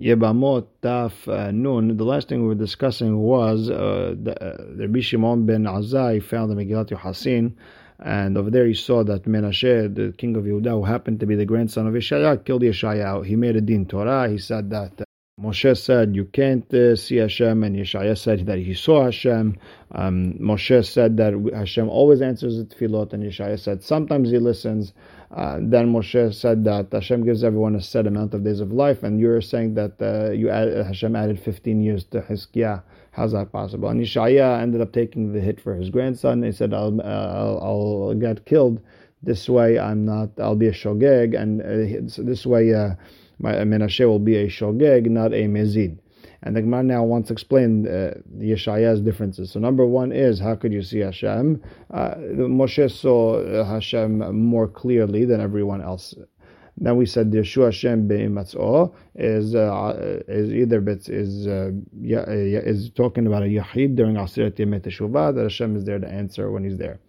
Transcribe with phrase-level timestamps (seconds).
[0.00, 1.96] Yebamot Taf uh, Nun.
[1.96, 6.52] The last thing we were discussing was uh, the, uh, Rabbi Shimon ben Azai found
[6.52, 7.54] the Megillat Yohasin,
[7.98, 11.34] and over there he saw that Menashe, the king of Yehuda, who happened to be
[11.34, 13.26] the grandson of Yeshaya, killed Yeshaya.
[13.26, 14.28] He made a din Torah.
[14.28, 15.04] He said that uh,
[15.42, 19.58] Moshe said you can't uh, see Hashem, and Yeshaya said that he saw Hashem.
[19.90, 24.92] Um, Moshe said that Hashem always answers the tefillot, and Yeshaya said sometimes he listens.
[25.30, 29.02] Uh, then Moshe said that Hashem gives everyone a set amount of days of life,
[29.02, 32.82] and you're saying that uh, you add, Hashem added 15 years to Hizkiah.
[33.10, 33.88] How's that possible?
[33.88, 36.42] And Yeshaya ended up taking the hit for his grandson.
[36.42, 38.80] He said, "I'll, I'll, I'll, get killed.
[39.22, 40.30] This way, I'm not.
[40.40, 42.94] I'll be a shogeg, and uh, this way, uh,
[43.38, 45.98] my Menashe will be a shogeg, not a mezid."
[46.42, 49.50] And the Gemara now wants to explain uh, the Yeshaya's differences.
[49.50, 51.62] So number one is how could you see Hashem?
[51.92, 52.14] Uh,
[52.60, 56.14] Moshe saw Hashem more clearly than everyone else.
[56.80, 63.26] Then we said Yeshua Hashem be'imatz'o is uh, is either bit is uh, is talking
[63.26, 66.78] about a yahid during Asirat Yemet Teshuvah that Hashem is there to answer when He's
[66.78, 67.00] there.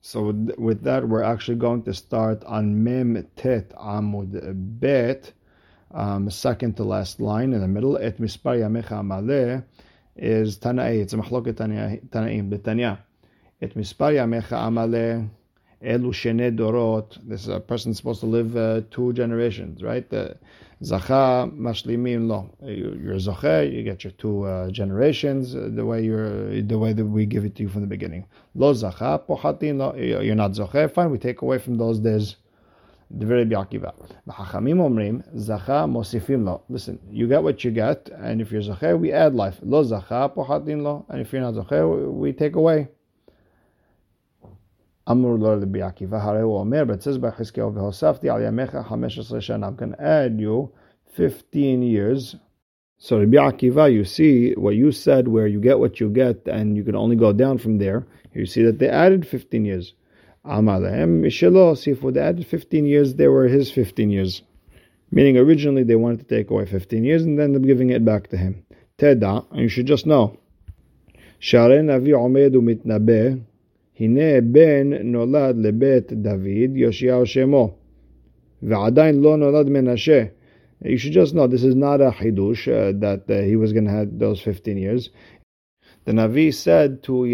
[0.00, 5.32] So with that, we're actually going to start on Mem Tet Amud Bet
[5.94, 7.96] um, second to last line in the middle.
[7.96, 9.64] Et mispar yamecha amaleh
[10.16, 10.98] is Tanai.
[11.00, 12.98] It's a machloket Tanaim b'Tanya.
[13.62, 15.28] Et mispar yamecha amaleh
[15.82, 17.18] elu shene dorot.
[17.26, 20.08] This is a person supposed to live uh, two generations, right?
[20.82, 22.50] Zacha mashlimim lo.
[22.62, 27.04] You're zoche, you get your two uh, generations uh, the way you're the way that
[27.04, 28.26] we give it to you from the beginning.
[28.54, 29.94] Lo zacha pohatin lo.
[29.94, 30.90] You're not zoche.
[30.90, 32.36] Fine, we take away from those days
[33.12, 33.92] Dveri Biakiva.
[34.28, 36.62] Chachamim omrim, zacha mosifim lo.
[36.68, 39.58] Listen, you get what you get, and if you're zacher, we add life.
[39.62, 42.88] Lo zacha pohatin lo, and if you're not zacher, we take away.
[45.06, 49.18] Amur lo Rabbi Akiva, hareu omer, but it says by Chizkiyahu v'hosafti al yamecha chamesh
[49.18, 49.66] shana.
[49.66, 50.72] I'm going to add you
[51.12, 52.36] 15 years.
[52.96, 56.74] So Rabbi Akiva, you see what you said, where you get what you get, and
[56.76, 58.06] you can only go down from there.
[58.32, 59.92] You see that they added 15 years.
[60.45, 62.13] Amalehem Mishelo Sifu.
[62.13, 64.41] They added 15 years, they were his 15 years.
[65.11, 68.27] Meaning originally they wanted to take away 15 years and then they're giving it back
[68.29, 68.65] to him.
[68.97, 70.37] Teda, and you should just know.
[71.39, 73.29] שהרי נביא עומד ומתנבא,
[73.99, 77.77] הנה בן נולד לבית דוד, יאשיהו שמו,
[78.63, 80.23] ועדיין לא נולד מנשה.
[80.81, 83.83] You should just know this is not a chidush uh, that uh, he was going
[83.83, 85.09] to have those 15 years.
[86.05, 87.25] The Navi said to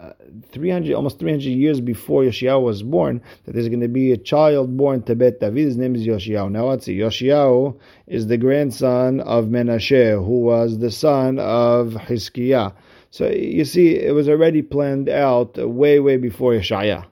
[0.00, 4.10] uh, Yerovam, 300, almost 300 years before Yoshiyahu was born, that there's going to be
[4.12, 5.66] a child born to Bet David.
[5.66, 6.50] His name is Yoshiyahu.
[6.50, 6.98] Now let's see.
[6.98, 12.74] Yoshiyahu is the grandson of Menashe, who was the son of Hizkiah.
[13.10, 17.06] So you see, it was already planned out way, way before Yeshaya.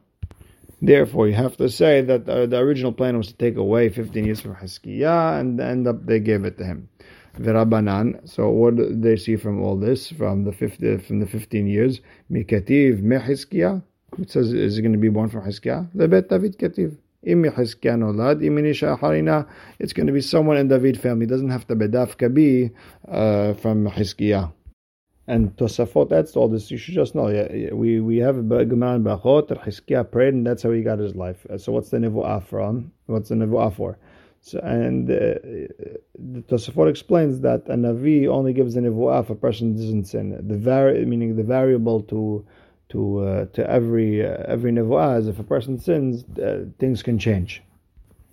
[0.80, 4.24] Therefore, you have to say that the, the original plan was to take away 15
[4.24, 6.88] years from Hizkiah, and end up they gave it to him.
[7.38, 8.28] V'Rabanan.
[8.28, 12.00] So what do they see from all this, from the 50, from the 15 years?
[12.30, 13.82] Mikativ mehizkiah.
[14.18, 15.90] It says, is it going to be born from Hizkiah?
[15.94, 16.96] Lebet David Kativ.
[17.22, 19.48] Im Hizkiah nolad, im harina.
[19.78, 21.24] It's going to be someone in David family.
[21.24, 22.70] It doesn't have to be dafka be
[23.08, 24.52] uh, from Hizkiah.
[25.28, 26.70] And Tosafot adds to all this.
[26.70, 27.28] You should just know.
[27.28, 31.14] Yeah, we we have Gemara in Brachot that prayed, and that's how he got his
[31.14, 31.46] life.
[31.58, 32.90] So what's the nevuah from?
[33.06, 33.98] What's the nevuah for?
[34.44, 35.14] So, and uh,
[36.18, 40.36] the Tosafot explains that a Navi only gives a Nevuah if a person doesn't sin.
[40.46, 42.44] The vari- meaning the variable to
[42.88, 47.20] to uh, to every uh, every Nevuah is if a person sins, uh, things can
[47.20, 47.62] change.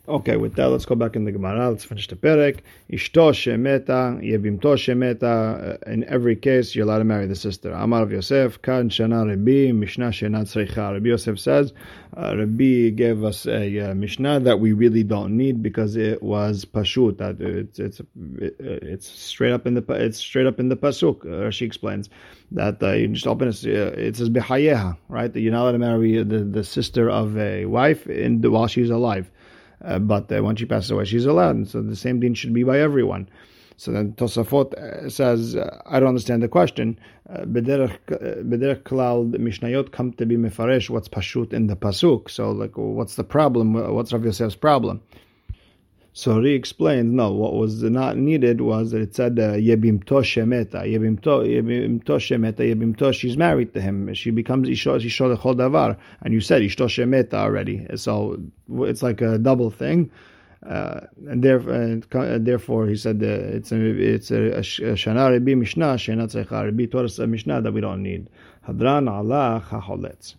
[0.10, 1.70] Okay, with that, let's go back in the Gemara.
[1.70, 2.62] Let's finish the Perek.
[2.92, 5.86] Ishto shemeta, yebimto shemeta.
[5.86, 7.72] Uh, in every case, you're allowed to marry the sister.
[7.72, 10.94] Amar of Yosef, kan shana Rabbi, Mishnah shena tzricha.
[10.94, 11.74] Rabbi Yosef says,
[12.18, 16.66] uh, Rabbi gave us a uh, Mishnah that we really don't need because it was
[16.66, 17.20] pashut.
[17.20, 18.02] That it's it's
[18.60, 21.24] it's straight up in the it's straight up in the pasuk.
[21.24, 22.10] Uh, she explains
[22.52, 23.64] that uh, you just open it.
[23.64, 25.32] Uh, it says behayeha, right?
[25.32, 28.90] That you're not allowed to marry the, the sister of a wife in while she's
[28.90, 29.30] alive.
[29.84, 31.56] Uh, but uh, when she passes away, she's allowed.
[31.56, 33.30] And so the same thing should be by everyone.
[33.78, 37.00] So then Tosafot uh, says, uh, I don't understand the question.
[37.30, 37.98] Bederech
[38.84, 42.30] klal, Mishnayot come to be mefaresh what's pashut in the pasuk.
[42.30, 43.74] So like, what's the problem?
[43.74, 45.02] What's Rav Yosef's problem?
[46.20, 51.48] So he explained, no, what was not needed was that it said Yebimto Shemeta, Yebimto
[51.48, 53.14] Yebimto Shemeta, Yebimto.
[53.14, 54.14] She's married to him.
[54.14, 57.88] She becomes Isho Isho Lechol Davar, and you said Ishto Shemeta already.
[57.96, 58.38] So
[58.82, 60.12] it's like a double thing.
[60.68, 64.60] Uh, and, therefore, therefore, he said uh, it's a it's a,
[65.02, 68.30] Shana Mishnah Shena Tzeicha Rabbi Torah Mishnah that we don't need.
[68.68, 70.36] Hadran Alach HaCholetz.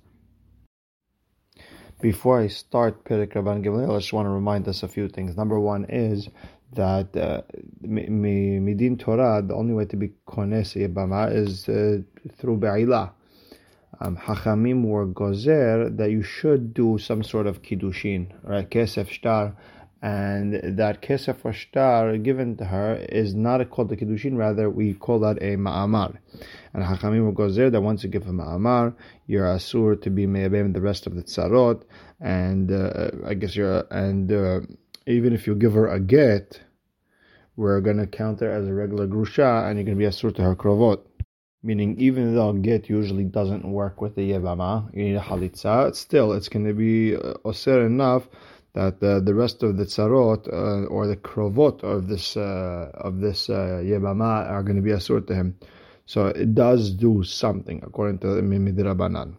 [2.00, 5.36] Before I start Perek Rabban Gamliel, I just want to remind us a few things.
[5.36, 6.30] Number one is
[6.72, 7.42] that uh,
[7.86, 11.98] midin Torah, the only way to be kones yebama is uh,
[12.38, 13.10] through be'ilah.
[14.00, 18.66] Um, Hachamim were gozer that you should do some sort of kiddushin, right?
[18.70, 19.54] Kesef shtar,
[20.02, 25.18] and that kesef or given to her is not called a kiddushin, rather we call
[25.20, 26.16] that a ma'amar.
[26.72, 28.94] And Hachamim were there that once you give a ma'amar,
[29.26, 31.82] you're asur to be me'abem the rest of the tzarot,
[32.20, 34.32] and uh, I guess you're and.
[34.32, 34.60] Uh,
[35.06, 36.60] even if you give her a get,
[37.56, 40.54] we're to count her as a regular grusha and you're to be asur to her
[40.54, 41.00] krovot.
[41.62, 46.32] Meaning, even though get usually doesn't work with the yevama, you need a halitza, still
[46.32, 48.28] it's going to be uh, osir enough
[48.74, 53.20] that uh, the rest of the tzarot uh, or the krovot of this uh, of
[53.20, 55.56] this uh, yevama are going to be asur to him.
[56.06, 59.36] So it does do something according to the Mimidrabanan.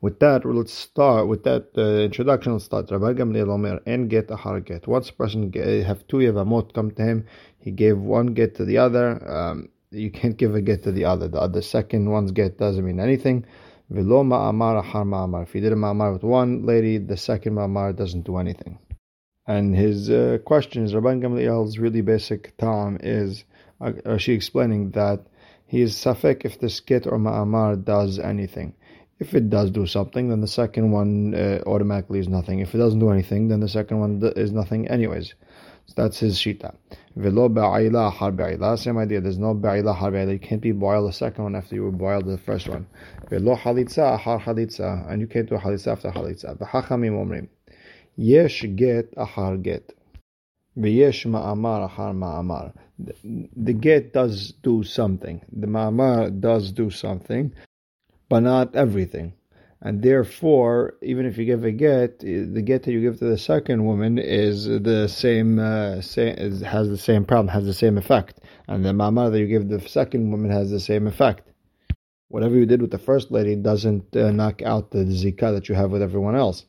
[0.00, 2.52] With that, let's start with that uh, introduction.
[2.52, 2.90] Let's start.
[2.90, 4.86] Rabbi Gamliel Omer and get a get.
[4.86, 7.26] Once a person get, have two yevamot come to him,
[7.58, 9.06] he gave one get to the other.
[9.30, 11.28] Um, you can't give a get to the other.
[11.28, 13.44] The, other second one's get doesn't mean anything.
[13.90, 15.44] Velo ma'amar ahar ma'amar.
[15.44, 18.78] If he did a ma'amar with one lady, the second ma'amar doesn't do anything.
[19.46, 23.44] And his uh, question is, Rabban Gamliel's really basic time is,
[23.80, 25.26] uh, she explaining that
[25.66, 28.74] he is safek if the get or ma'amar does anything.
[29.18, 32.60] If it does do something, then the second one uh, automatically is nothing.
[32.60, 35.34] If it doesn't do anything, then the second one is nothing anyways.
[35.86, 36.74] So that's his shita.
[37.16, 38.78] Velo ba'ila har ba'ila.
[38.78, 39.20] Same idea.
[39.20, 40.32] There's no ba'ila har ba'ila.
[40.32, 42.86] You can't be boiled the second one after you were boiled the first one.
[43.28, 45.10] Velo halitza har halitza.
[45.10, 46.56] And you can't do halitza after halitza.
[46.58, 47.48] V'hachamim omrim.
[48.16, 49.94] Yesh get ahar get.
[50.76, 52.72] V'yesh ma'amar ahar ma'amar.
[53.56, 55.40] The get does do something.
[55.52, 57.52] The ma'amar does do something
[58.28, 59.32] but not everything.
[59.80, 63.38] And therefore, even if you give a get, the get that you give to the
[63.38, 68.40] second woman is the same, uh, same has the same problem, has the same effect.
[68.66, 71.48] And the mama that you give the second woman has the same effect.
[72.26, 75.76] Whatever you did with the first lady doesn't uh, knock out the zikah that you
[75.76, 76.64] have with everyone else.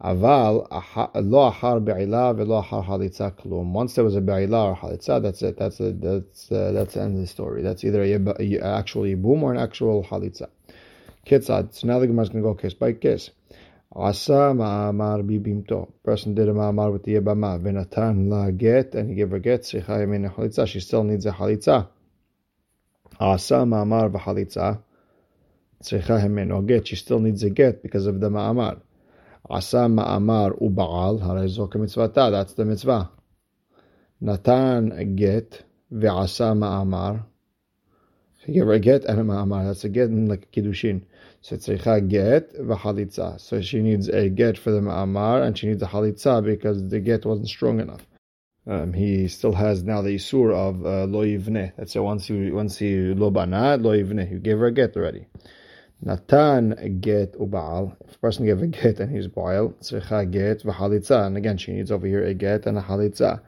[0.00, 0.66] Aval
[1.14, 3.72] lo achar be'ila velo achar klum.
[3.72, 5.58] Once there was a be'ila or halitza, that's it.
[5.58, 7.62] That's a, that's that's the end of the story.
[7.62, 9.02] That's either a, a actual
[9.42, 10.48] or an actual halitza.
[11.26, 11.74] Ketzad.
[11.74, 13.30] So now the Gemara is going to go case by case.
[13.94, 15.90] Asa ma'amar bibimto.
[16.04, 17.58] Person did a ma'amar with the yebama.
[17.60, 19.64] Venatan la get, and he gave her get.
[19.64, 21.88] She still needs a halitza.
[23.18, 24.82] Asa ma'amar v'halitza.
[26.86, 28.80] She still needs a get because of the ma'amar.
[29.48, 31.20] Asa ma'amar u'ba'al.
[31.22, 32.30] Haray mitzvata.
[32.30, 33.10] That's the mitzvah.
[34.20, 35.64] Natan get.
[35.92, 37.24] Ve'asa ma'amar.
[38.46, 39.66] He gave her a get and a ma'amar.
[39.66, 41.02] That's a get and like a kiddushin.
[41.40, 43.40] So tzricha get v'halitza.
[43.40, 47.00] So she needs a get for the ma'amar and she needs a halitza because the
[47.00, 48.06] get wasn't strong enough.
[48.68, 51.72] Um, he still has now the isur of uh, lo yivne.
[51.76, 51.98] That's it.
[51.98, 55.26] Once you once you lo banat lo yivne, you gave her a get already.
[56.00, 57.96] Natan get ubaal.
[58.06, 61.26] If a person gave a get and he's boil, tzricha get v'halitza.
[61.26, 63.40] And again, she needs over here a get and a halitza.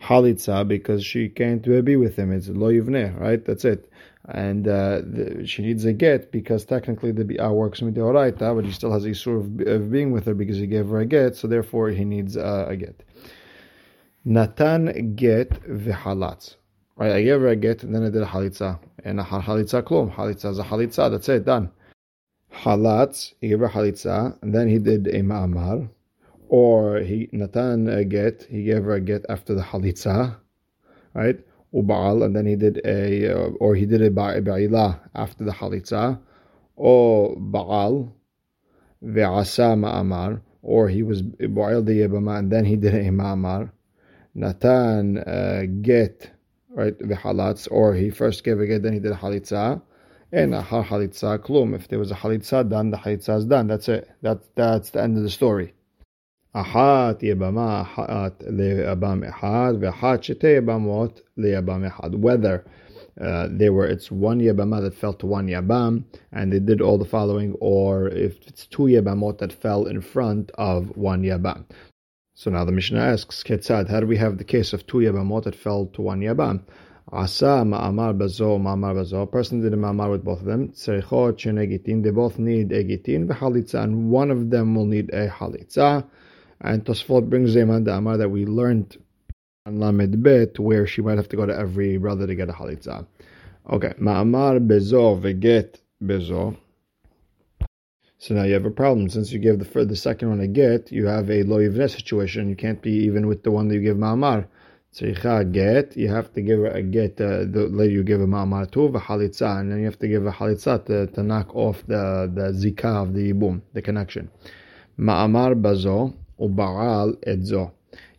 [0.00, 2.32] Halitza because she can't be with him.
[2.32, 3.44] It's lo yivne, right?
[3.44, 3.90] That's it
[4.28, 8.72] and uh, the, she needs a get because technically the bi'ah works midoraita, but he
[8.72, 11.36] still has a sort of, of, being with her because he gave her a get,
[11.36, 13.02] so therefore he needs uh, a get.
[14.24, 16.56] Natan get v'halatz.
[16.96, 18.78] Right, I gave her a get and then I did a halitza.
[19.04, 20.14] And a halitza klum.
[20.14, 21.70] Halitza is a halitza, that's it, done.
[22.52, 25.88] Halatz, he gave her halitza, and then he did a ma'amar.
[26.48, 30.36] Or he Natan a get, he gave her a get after the halitza,
[31.12, 31.40] right?
[31.74, 36.18] Ubal, and then he did a, uh, or he did a ba'ila after the halitza,
[36.76, 38.12] or ba'al,
[39.02, 43.70] ve'asa ma'amar, or he was ba'il the yabama, and then he did a ma'amar,
[44.34, 46.30] natan uh, get,
[46.70, 49.82] right, halatz, or he first gave a get, then he did a halitza,
[50.32, 51.74] and a halitza klum.
[51.74, 53.68] If there was a halitza done, the halitza is done.
[53.68, 54.10] That's it.
[54.22, 55.74] That, that's the end of the story.
[56.53, 62.09] אחת יבמה אחת ליבם אחד, ואחת שתי יבמות ליבם אחד.
[62.15, 62.63] Whether
[63.19, 66.97] uh, they were it's one yabama that fell to one yabam, and they did all
[66.97, 71.65] the following, or if it's two yabamot that fell in front of one yabam.
[72.33, 75.43] So now the Mishnah asks, Ketzad, how do we have the case of two yabamot
[75.43, 76.61] that fell to one yabam?
[77.11, 79.23] Asa ma'amar bazo ma'amar bazo.
[79.23, 80.69] A person did a ma'amar with both of them.
[80.69, 82.03] Tzerichot shenegitin.
[82.03, 86.05] They both need a gitin v'halitza, and one of them will need a halitza.
[86.64, 88.96] And Tosfot brings the Amar that we learned
[89.66, 92.54] on Lamed Bet, where she might have to go to every brother to get a
[92.54, 93.06] halitza.
[93.70, 96.56] Okay, Ma'amar bezo veget bezo.
[98.16, 99.10] So now you have a problem.
[99.10, 101.90] Since you gave the for the second one a get, you have a lo yivneh
[101.90, 102.48] situation.
[102.48, 104.46] You can't be even with the one that you give ma'amar.
[104.94, 108.70] Tzricha get, you have to give a get, uh, the lady you give a ma'amar
[108.70, 112.30] to, v'halitza, and then you have to give a halitza to, to knock off the,
[112.32, 114.30] the zika of the boom, the connection.
[114.98, 117.72] Ma'amar bazo, u'ba'al etzo.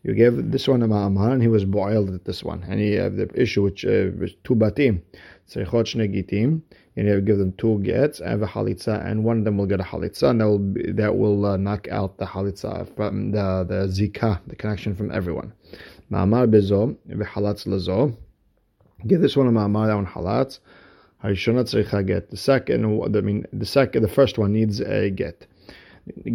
[0.04, 2.64] You gave this one a ma'amar, and he was boiled at this one.
[2.70, 4.12] And he have the issue which uh,
[4.44, 5.02] two batim.
[5.50, 6.62] Tzrichot shne gitim,
[6.96, 9.80] and you give them two gets and a halitza, and one of them will get
[9.80, 13.66] a halitza, and that will be, that will uh, knock out the halitza from the
[13.68, 15.54] the zika, the connection from everyone.
[16.12, 18.16] Ma'amar bezo v'halatz lazo.
[19.08, 20.60] Give this one a ma'amar, that one halatz.
[21.24, 22.30] Harishona tzricha get.
[22.30, 25.48] The second, I mean, the second, the first one needs a get.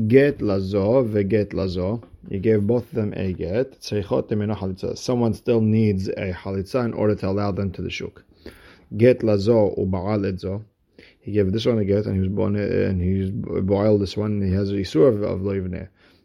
[0.09, 2.03] Get lazo veget lazo.
[2.29, 3.81] You gave both of them a get.
[3.85, 8.25] Someone still needs a halitza in order to allow them to the shuk.
[8.97, 10.65] Get lazo u'ba'al etzo.
[11.21, 14.43] He gave this one a get, and he was born, and he's boiled this one.
[14.43, 15.55] He has a isur of, of lo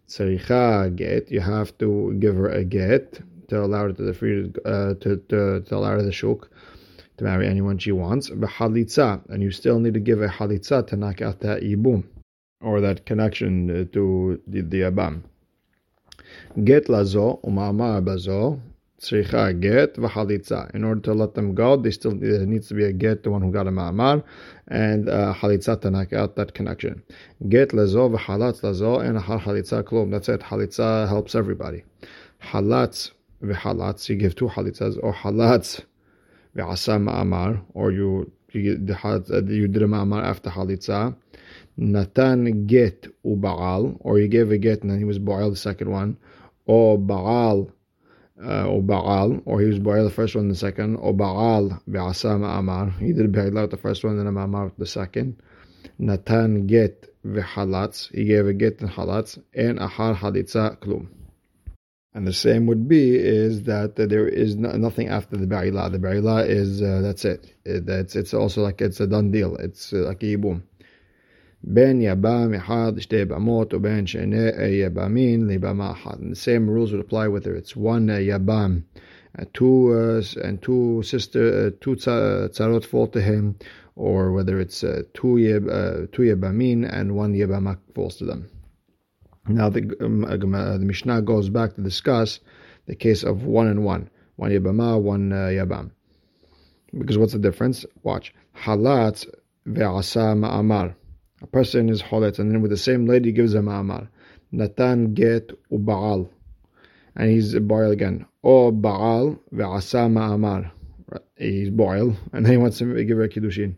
[0.07, 1.31] Tzricha get.
[1.31, 5.17] You have to give her a get to allow her to the free uh, to,
[5.29, 6.49] to, to allow her the shuk
[7.17, 8.31] to marry anyone she wants.
[8.31, 12.05] Halitza, and you still need to give a halitza to knock out that ibum
[12.62, 15.24] or that connection uh, to the, the abam.
[16.63, 18.59] Get lazo umama bazo
[19.00, 20.74] tzricha get v'halitza.
[20.74, 23.29] In order to let them go, they still there needs to be a get, the
[23.29, 24.24] one who got a ma'amar,
[24.69, 27.03] and uh, halitza to knock out that connection.
[27.50, 30.12] Get lazo v'halatz lazo and a halitza klum.
[30.12, 30.41] That's it.
[30.41, 31.83] Halitza helps everybody.
[32.41, 33.12] Halatz
[33.43, 35.83] v'halatz, you give two halitzas, or halatz
[36.55, 38.77] v'asa ma'amar, or you you, you
[39.67, 41.15] did a ma'amar after halitza.
[41.77, 45.91] Natan get u'ba'al, or he gave a get and then he was ba'al the second
[45.91, 46.17] one,
[46.65, 47.72] or ba'al
[48.44, 51.82] uh, or Baal, or he was Baal the first one, and the second, or Baal
[51.88, 52.98] Be'asa Ma'amar.
[53.00, 55.41] He did Be'ila the first one, then Ma'amar the second.
[55.98, 58.12] Natan get v'halatz.
[58.13, 61.08] He gave a get and halatz, and ahar halitza klum.
[62.13, 65.91] And the same would be is that there is no, nothing after the Ba'ila.
[65.91, 67.53] The Ba'ila is, uh, that's it.
[67.65, 69.58] That's, it's also like it's a done deal.
[69.58, 70.62] It's uh, like a yibum.
[71.67, 76.22] Ben yabam shte bamot or ben shene yabamin libama ahad.
[76.22, 78.84] And the same rules would apply whether it's one uh, yabam,
[79.39, 83.55] uh, two uh, and two sister, uh, two tzarot fall to him,
[83.95, 88.48] or whether it's uh, two yab, uh, two yabamin and one yabama falls to them.
[89.48, 92.41] Now the, um, uh, the Mishnah goes back to discuss
[92.86, 95.89] the case of one and one, one yabama, one uh, yabam.
[96.95, 97.88] Because what's the difference?
[98.03, 98.36] Watch.
[98.55, 99.25] Halat
[99.67, 100.93] ve'asa ma'amar.
[101.42, 104.08] A person is holet, and then with the same lady gives a ma'amar.
[104.51, 106.30] Natan get u'ba'al.
[107.15, 108.25] And he's a boil again.
[108.44, 110.72] O ba'al ve'asa ma'amar.
[111.36, 113.75] He's boil, and then he wants to give her a kiddushin.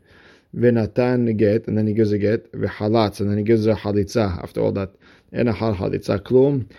[0.56, 2.52] Ve'natan get, and then he gives a get.
[2.52, 4.96] Ve'halatz, and then he gives a halitza after all that
[5.32, 6.70] in a har halitza klum.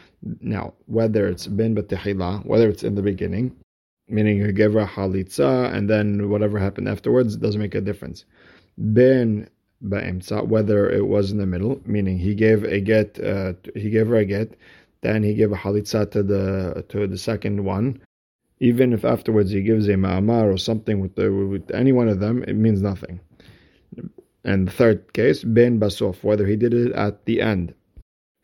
[0.41, 3.57] Now, whether it's ben betehila, whether it's in the beginning,
[4.09, 8.25] meaning you give her halitza and then whatever happened afterwards doesn't make a difference.
[8.77, 9.49] Ben
[9.85, 14.09] ba'emtza, whether it was in the middle, meaning he gave a get, uh, he gave
[14.09, 14.57] her a get,
[15.03, 18.01] then he gave a halitza to the to the second one.
[18.61, 22.19] Even if afterwards he gives a ma'amar or something with the, with any one of
[22.19, 23.21] them, it means nothing.
[24.45, 27.75] And the third case, ben basof, whether he did it at the end,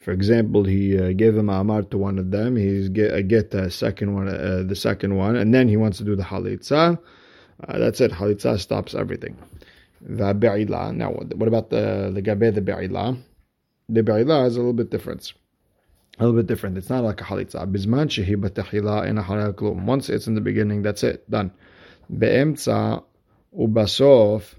[0.05, 2.57] for example, he uh, gave a amar to one of them.
[2.57, 5.97] He's get, uh, get the second one, uh, the second one, and then he wants
[5.99, 6.99] to do the halitza.
[7.67, 8.13] Uh, that's it.
[8.13, 9.37] Halitza stops everything.
[10.05, 10.93] The be'ila.
[10.93, 13.17] Now, what about the the gabe the be'ila?
[13.89, 15.33] The be'ila is a little bit different.
[16.19, 16.79] A little bit different.
[16.79, 17.67] It's not like a halitza.
[17.71, 19.73] Bizman shehi batahila in a.
[19.73, 21.29] Once it's in the beginning, that's it.
[21.29, 21.51] Done.
[22.11, 23.03] Be'emtza
[23.59, 24.55] ubasof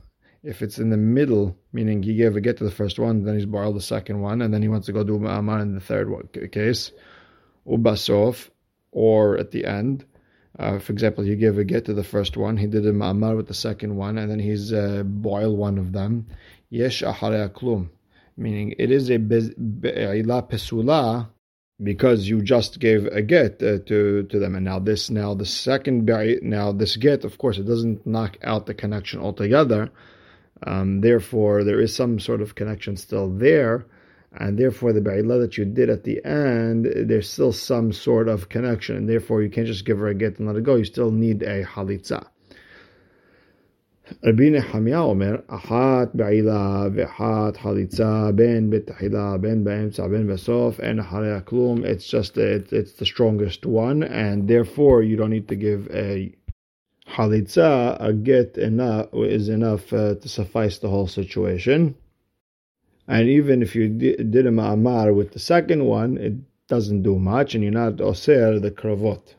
[0.45, 3.33] if it's in the middle, meaning he gave a get to the first one, then
[3.33, 5.81] he's borrowed the second one, and then he wants to go do ma'amar in the
[5.81, 6.91] third one, case,
[7.67, 8.49] ubasof,
[8.91, 10.05] or at the end.
[10.57, 13.35] Uh, for example, he gave a get to the first one, he did a ma'amar
[13.35, 16.25] with the second one, and then he's uh, boiled one of them.
[16.69, 17.89] Yesh ahare klum,
[18.38, 21.27] meaning it is a be'ila pesula
[21.83, 25.45] because you just gave a get uh, to to them, and now this now the
[25.45, 26.09] second
[26.41, 29.91] now this get, of course, it doesn't knock out the connection altogether.
[30.63, 33.85] Um, therefore, there is some sort of connection still there,
[34.34, 38.49] and therefore the ba'ilah that you did at the end, there's still some sort of
[38.49, 40.76] connection, and therefore you can't just give her a get and let it go.
[40.76, 42.26] You still need a halitza.
[44.25, 51.40] רבי נחמיה אומר, אחת בעילה ואחת חליצה, בין בתחילה, בין באמצע, בין בסוף, אין אחריה
[51.40, 51.84] כלום.
[51.84, 56.34] It's just, it, it's the strongest one, and therefore you don't need to give a
[57.08, 61.94] halitza, a get enough is enough uh, to suffice the whole situation.
[63.07, 66.33] And even if you did a ma'amar with the second one, it
[66.67, 69.35] doesn't do much, and you're not oser the kravot.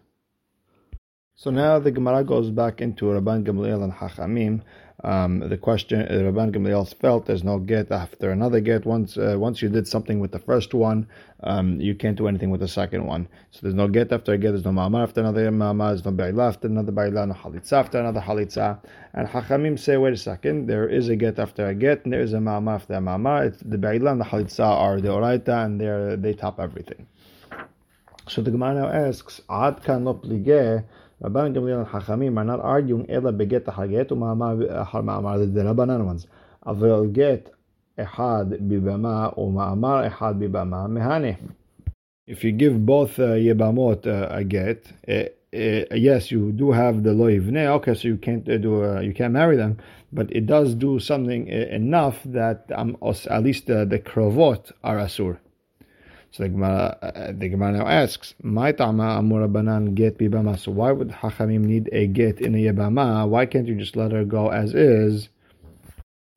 [1.39, 4.63] So now the Gemara goes back into Rabban Gamliel and Hachamim.
[5.05, 8.87] Um, the question uh, Rabban Gamliel felt there's no get after another get.
[8.87, 11.07] Once uh, once you did something with the first one,
[11.43, 13.29] um, you can't do anything with the second one.
[13.51, 14.53] So there's no get after a get.
[14.53, 15.91] There's no ma'amar after another ma'amar.
[15.91, 17.29] There's no ba'ila after another ba'ila.
[17.29, 18.79] No halitza after another halitza.
[19.13, 22.23] And Hachamim say, wait a second, there is a get after a get, and there
[22.23, 23.59] is a ma'amar after a ma'amar.
[23.63, 27.07] The ba'ila and the halitza are the oraita, and they they top everything.
[28.27, 30.83] So the Gemara now asks, Ad kan lo plige
[31.23, 36.27] Rabban Gamliel and Hachamim are not arguing ela beget haget the Rabbanan ones.
[37.13, 37.55] Get
[37.99, 41.39] ehad bibama ehad bibama mehane.
[42.27, 47.03] If you give both uh, yebamot uh, a get, uh, uh, yes, you do have
[47.03, 49.79] the lo Okay, so you can't uh, do uh, you can't marry them,
[50.13, 55.39] but it does do something enough that um, at least the krovot are asur.
[56.37, 60.71] So the Gemara, uh, the Gemara now asks, "My tama amura banan get bibama." So
[60.71, 63.27] why would Hachamim need a get in a yebama?
[63.27, 65.31] Why can't you just let her go as is?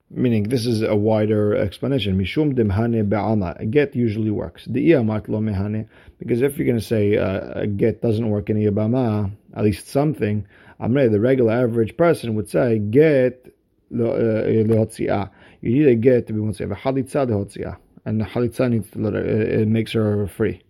[0.10, 2.18] Meaning, this is a wider explanation.
[2.18, 3.60] Mishum demhane be'alma.
[3.60, 4.63] A get usually works.
[4.63, 5.89] The lo mehane.
[6.18, 9.65] Because if you're going to say uh, a get doesn't work in a yebama, at
[9.65, 10.48] least something,
[10.79, 13.53] Amre, the regular average person would say get
[13.91, 15.25] lehotzia.
[15.25, 15.27] Uh,
[15.60, 17.75] you need a get to be able to say lehotzia
[18.09, 18.25] and the
[18.69, 20.61] needs makes her free.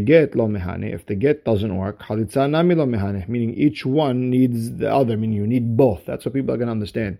[0.00, 0.36] get.
[0.36, 2.84] If the get doesn't work, halitza nami lo.
[2.86, 5.16] Meaning each one needs the other.
[5.16, 6.04] Meaning you need both.
[6.04, 7.18] That's what people are going to understand.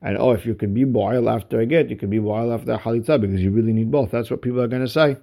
[0.00, 2.72] And oh, if you can be boil after a get, you can be boil after
[2.72, 4.10] a halitza because you really need both.
[4.10, 5.18] That's what people are going to say.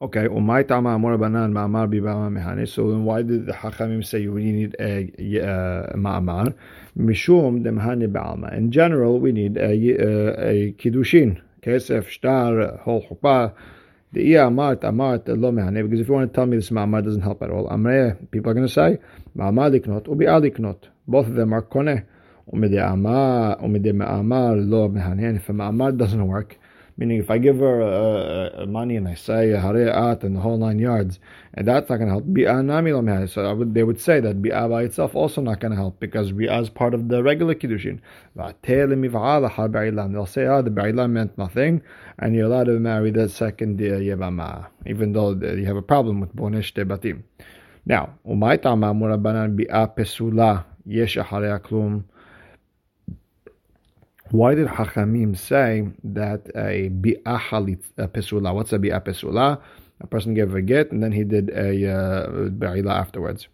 [0.00, 2.68] Okay, umay tama amor banan ma'amar bibama mehane.
[2.68, 6.54] So then why did the Hachamim say really need a, a uh, ma'amar?
[6.96, 8.56] Mishum demhane ba'alma.
[8.56, 11.40] In general, we need a, a, uh, a kiddushin.
[11.62, 13.52] Kesef, shtar, whole chuppah.
[14.12, 15.82] The iya amart amart lo mehane.
[15.82, 18.52] Because if you want to tell me this ma'amar doesn't help at all, amreh, people
[18.52, 18.98] are going to say
[19.36, 20.78] ma'amar liknot ubi aliknot.
[21.08, 22.04] Both of them are koneh.
[22.54, 25.24] Umide amar, umide ma'amar lo mehane.
[25.24, 26.56] And if a ma'amar doesn't work,
[27.00, 31.20] Meaning, if I give her money and I say Hare'at and the whole nine yards,
[31.54, 33.30] and that's not going to help.
[33.30, 36.32] So would, they would say that Bi'a by itself also not going to help because
[36.32, 38.00] Bi'a is part of the regular Kiddushin.
[38.34, 38.52] They'll
[40.26, 41.82] say, oh, the Ba'ilah meant nothing,
[42.18, 46.34] and you're allowed to marry the second Yevama, even though you have a problem with
[46.34, 47.22] Bonesh Batim.
[47.86, 52.02] Now, Umay Tama Murabanan Bi'a Pesula Yesh Klum.
[54.30, 57.40] Why did Hachamim say that a bi'ah
[57.96, 58.54] pesula?
[58.54, 59.60] What's a bi'ah pesula?
[60.00, 63.48] A person gave a get and then he did a uh, afterwards.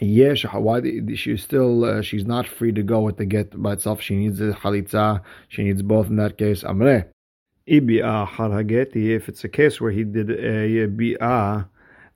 [0.00, 0.80] Yes, why
[1.14, 4.00] she's still uh, she's not free to go with the get by itself.
[4.00, 5.20] She needs a chalitza.
[5.48, 6.62] She needs both in that case.
[6.64, 7.06] Amre.
[7.66, 11.68] If it's a case where he did a bi'ah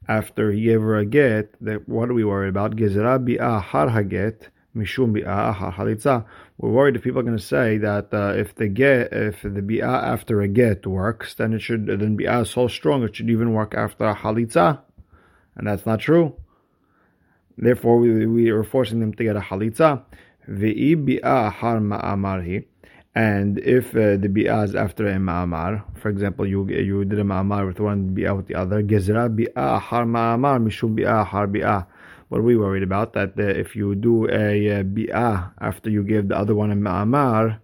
[0.08, 2.76] after he gave her a get, that what are we worried about?
[2.76, 6.24] Gezerah bi'ah har haget mishum bi'ah har chalitza
[6.58, 9.62] we're worried if people are going to say that uh, if the get if the
[9.62, 13.30] bi'ah after a get works, then it should then bi'ah is so strong it should
[13.30, 14.80] even work after a halitza,
[15.54, 16.34] and that's not true.
[17.56, 20.02] Therefore, we, we are forcing them to get a halitza.
[23.14, 27.24] And if uh, the bi'ah is after a ma'amar, for example, you you did a
[27.24, 31.86] ma'amar with one bi'ah with the other, gezra bi'ah har ma'amar mishum bi'ah har bi'ah
[32.28, 33.12] what we worried about?
[33.14, 36.76] That uh, if you do a, a bi'ah after you give the other one a
[36.76, 37.60] ma'amar,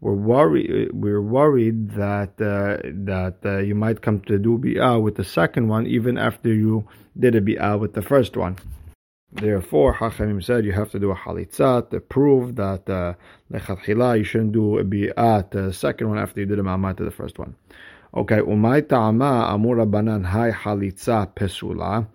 [0.00, 0.90] we're worried.
[0.92, 5.68] We're worried that uh, that uh, you might come to do bi'ah with the second
[5.68, 6.86] one, even after you
[7.18, 8.56] did a bi'ah with the first one.
[9.30, 13.12] Therefore, Hachamim said you have to do a halitza to prove that uh,
[13.52, 17.04] lechatchila you shouldn't do a bi'ah the second one after you did a ma'amar to
[17.04, 17.54] the first one.
[18.14, 22.06] Okay, umay ta'ama amura banan hai halitza pesula.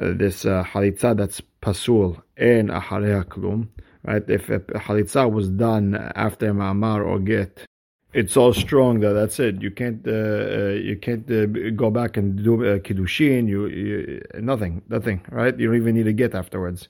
[0.00, 3.68] Uh, this uh, halitza that's pasul in ahareha klum,
[4.04, 4.28] right?
[4.28, 7.66] If a halitza was done after ma'amar or get,
[8.12, 9.62] it's so strong that that's it.
[9.62, 13.48] You can't uh, uh, you can't uh, go back and do uh, kiddushin.
[13.48, 15.58] You, you, nothing, nothing, right?
[15.58, 16.88] You don't even need a get afterwards.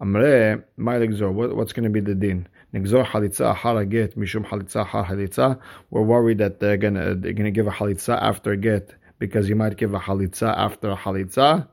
[0.00, 2.48] Amre, my what, what's going to be the din?
[2.72, 5.58] Nigzor halitza har get mishum halitza har halitza.
[5.90, 9.56] We're worried that they're gonna they're gonna give a halitza after a get because you
[9.56, 11.68] might give a halitza after a halitza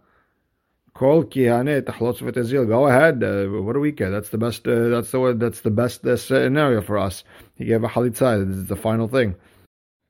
[0.97, 3.23] Go ahead.
[3.23, 4.09] Uh, what do we care?
[4.09, 4.67] That's the best.
[4.67, 7.23] Uh, that's the that's the best uh, scenario for us.
[7.55, 8.47] He gave a halitza.
[8.47, 9.35] This is the final thing.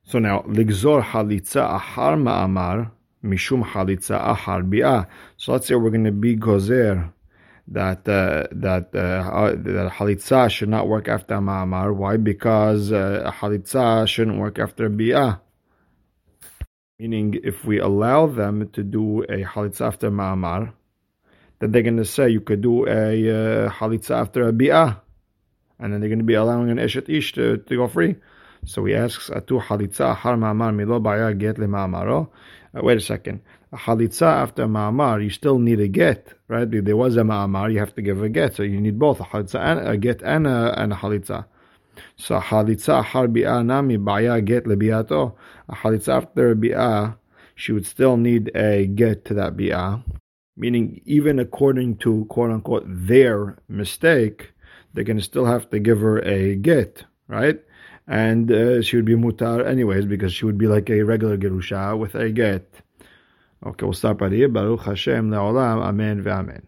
[0.04, 2.90] So now ligzor halitza ahar ma'amar
[3.22, 5.06] mishum halitza ahar bi'ah.
[5.36, 7.12] So let's say we're going to be gozer
[7.68, 11.94] that uh, that uh, that halitza should not work after ma'amar.
[11.94, 12.16] Why?
[12.16, 15.40] Because uh, halitza shouldn't work after bi'ah.
[16.98, 20.72] Meaning, if we allow them to do a halitza after ma'amar,
[21.58, 25.00] then they're going to say you could do a uh, halitza after a bi'ah,
[25.78, 28.16] and then they're going to be allowing an eshet ish to, to go free.
[28.64, 32.28] So he asks, "Atu halitza har ma'amar milo baya get le ma'amaro."
[32.74, 33.40] Uh, wait a second.
[33.72, 36.72] A halitza after ma'amar, you still need a get, right?
[36.72, 39.20] If there was a ma'amar, you have to give a get, so you need both
[39.20, 41.46] a halitza and a get and a, and a halitza.
[42.16, 45.34] So a halitza har bi'ah nami baya get lebiato.
[45.68, 47.16] A halitza after bi'ah,
[47.54, 50.02] she would still need a get to that bi'ah.
[50.58, 54.52] Meaning, even according to quote unquote their mistake,
[54.92, 57.60] they're going to still have to give her a get, right?
[58.08, 61.96] and uh, she would be mutar anyways because she would be like a regular gerusha
[61.96, 62.66] with a get.
[63.64, 64.48] Okay, we'll stop right here.
[64.48, 65.82] Baruch Hashem le'olam.
[65.82, 66.67] Amen ve'amen.